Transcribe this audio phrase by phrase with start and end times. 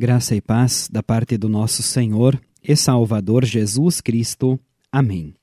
[0.00, 4.56] Graça e paz da parte do nosso Senhor e Salvador Jesus Cristo.
[4.92, 5.34] Amém.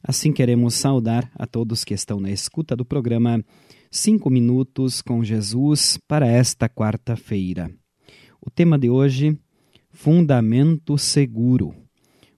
[0.00, 3.44] Assim queremos saudar a todos que estão na escuta do programa
[3.90, 7.72] Cinco Minutos com Jesus para esta quarta-feira.
[8.40, 9.36] O tema de hoje,
[9.90, 11.74] Fundamento Seguro.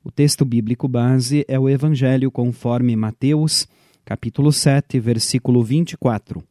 [0.02, 3.68] O texto bíblico base é o Evangelho conforme Mateus,
[4.02, 6.42] capítulo 7, versículo 24,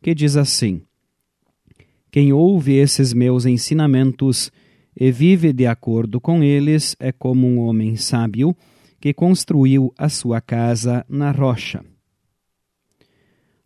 [0.00, 0.82] que diz assim:
[2.10, 4.50] quem ouve esses meus ensinamentos
[4.98, 8.56] e vive de acordo com eles é como um homem sábio
[9.00, 11.84] que construiu a sua casa na rocha.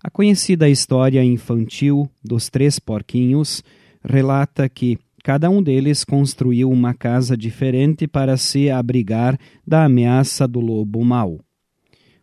[0.03, 3.63] A conhecida história infantil dos três porquinhos
[4.05, 10.59] relata que cada um deles construiu uma casa diferente para se abrigar da ameaça do
[10.59, 11.39] lobo mau.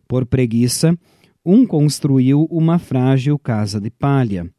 [0.06, 0.96] Por preguiça,
[1.44, 4.50] um construiu uma frágil casa de palha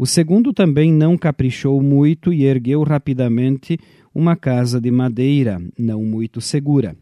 [0.00, 3.78] o segundo também não caprichou muito e ergueu rapidamente
[4.14, 6.96] uma casa de madeira, não muito segura.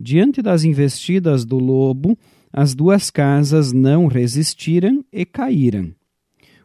[0.00, 2.16] Diante das investidas do lobo,
[2.50, 5.92] as duas casas não resistiram e caíram.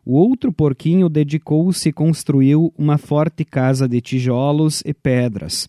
[0.06, 5.68] O outro porquinho dedicou-se e construiu uma forte casa de tijolos e pedras.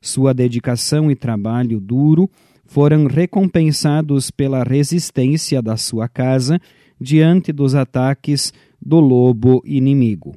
[0.00, 2.30] Sua dedicação e trabalho duro
[2.64, 6.60] foram recompensados pela resistência da sua casa
[7.00, 10.36] diante dos ataques do lobo inimigo.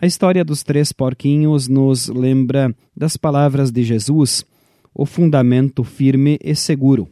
[0.00, 4.44] A história dos três porquinhos nos lembra das palavras de Jesus,
[4.94, 7.08] o fundamento firme e seguro.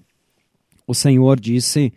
[0.87, 1.93] O Senhor disse: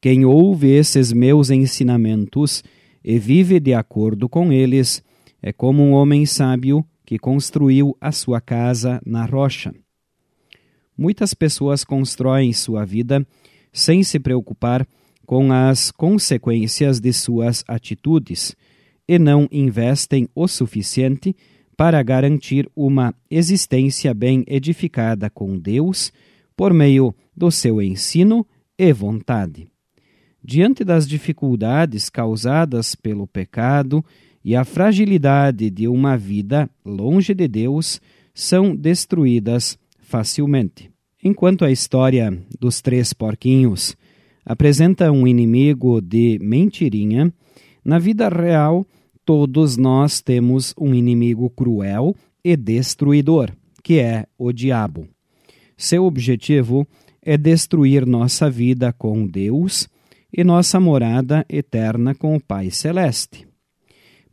[0.00, 2.64] Quem ouve esses meus ensinamentos
[3.04, 5.02] e vive de acordo com eles,
[5.40, 9.74] é como um homem sábio que construiu a sua casa na rocha.
[10.96, 13.26] Muitas pessoas constroem sua vida
[13.72, 14.86] sem se preocupar
[15.24, 18.54] com as consequências de suas atitudes
[19.08, 21.34] e não investem o suficiente
[21.76, 26.12] para garantir uma existência bem edificada com Deus
[26.56, 28.46] por meio do seu ensino
[28.78, 29.66] e vontade.
[30.42, 34.04] Diante das dificuldades causadas pelo pecado
[34.44, 38.00] e a fragilidade de uma vida longe de Deus,
[38.34, 40.90] são destruídas facilmente.
[41.22, 43.96] Enquanto a história dos três porquinhos
[44.44, 47.32] apresenta um inimigo de mentirinha,
[47.84, 48.86] na vida real
[49.24, 53.50] todos nós temos um inimigo cruel e destruidor,
[53.82, 55.08] que é o diabo.
[55.76, 56.86] Seu objetivo
[57.22, 59.88] é destruir nossa vida com Deus
[60.32, 63.46] e nossa morada eterna com o Pai Celeste.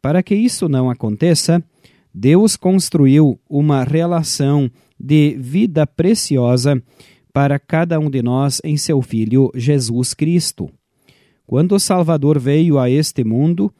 [0.01, 1.63] Para que isso não aconteça,
[2.13, 6.81] Deus construiu uma relação de vida preciosa
[7.33, 10.69] para cada um de nós em seu Filho Jesus Cristo.
[11.45, 13.73] Quando o Salvador veio a este mundo,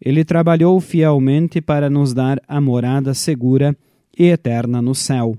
[0.00, 3.76] ele trabalhou fielmente para nos dar a morada segura
[4.16, 5.36] e eterna no céu.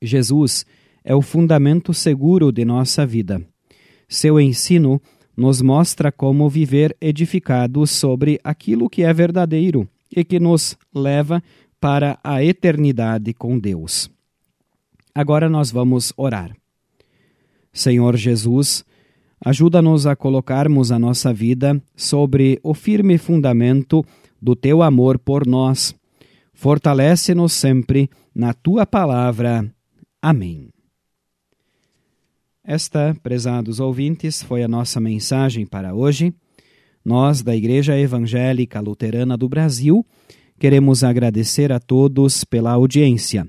[0.00, 0.64] Jesus
[1.04, 3.40] é o fundamento seguro de nossa vida.
[4.08, 5.00] Seu ensino
[5.36, 11.42] nos mostra como viver edificados sobre aquilo que é verdadeiro e que nos leva
[11.80, 14.10] para a eternidade com Deus.
[15.14, 16.56] Agora nós vamos orar.
[17.76, 18.82] Senhor Jesus,
[19.38, 24.02] ajuda-nos a colocarmos a nossa vida sobre o firme fundamento
[24.40, 25.94] do teu amor por nós.
[26.54, 29.70] Fortalece-nos sempre na tua palavra.
[30.22, 30.70] Amém.
[32.64, 36.32] Esta, prezados ouvintes, foi a nossa mensagem para hoje.
[37.04, 40.04] Nós, da Igreja Evangélica Luterana do Brasil,
[40.58, 43.46] queremos agradecer a todos pela audiência.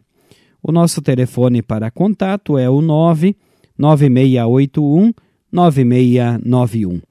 [0.61, 3.37] O nosso telefone para contato é o 9
[3.77, 5.13] 9681
[5.51, 7.01] 9691.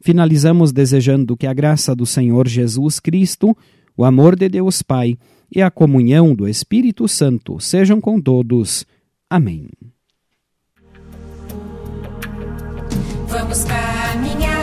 [0.00, 3.56] Finalizamos desejando que a graça do Senhor Jesus Cristo,
[3.96, 5.16] o amor de Deus Pai
[5.54, 8.84] e a comunhão do Espírito Santo sejam com todos.
[9.30, 9.68] Amém.
[13.28, 14.53] Vamos caminhar,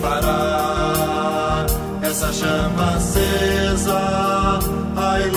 [0.00, 1.66] parar
[2.02, 4.58] essa chama acesa.
[4.96, 5.30] Ai,